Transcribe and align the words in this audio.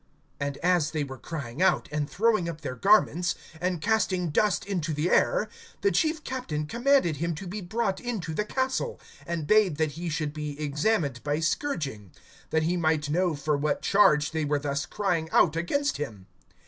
(23)And 0.39 0.57
as 0.63 0.89
they 0.89 1.03
were 1.03 1.19
crying 1.19 1.61
out, 1.61 1.87
and 1.91 2.09
throwing 2.09 2.49
up 2.49 2.61
their 2.61 2.73
garments, 2.75 3.35
and 3.61 3.81
casting 3.81 4.29
dust 4.31 4.65
into 4.65 4.93
the 4.95 5.11
air, 5.11 5.47
(24)the 5.83 5.93
chief 5.93 6.23
captain 6.23 6.65
commanded 6.65 7.17
him 7.17 7.35
to 7.35 7.45
be 7.45 7.61
brought 7.61 7.99
into 7.99 8.33
the 8.33 8.43
castle, 8.43 8.99
and 9.27 9.45
bade 9.45 9.77
that 9.77 9.91
he 9.91 10.09
should 10.09 10.33
be 10.33 10.59
examined 10.59 11.23
by 11.23 11.39
scourging; 11.39 12.11
that 12.49 12.63
he 12.63 12.77
might 12.77 13.11
know 13.11 13.35
for 13.35 13.55
what 13.55 13.83
charge 13.83 14.31
they 14.31 14.43
were 14.43 14.57
thus 14.57 14.87
crying 14.87 15.29
out 15.31 15.55
against 15.55 15.97
him. 15.97 16.25